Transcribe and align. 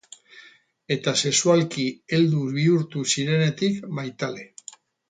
Eta 0.95 1.13
sexualki 1.25 1.85
heldu 2.17 2.43
bihurtu 2.57 3.07
zirenetik, 3.13 3.81
maitale. 4.01 4.53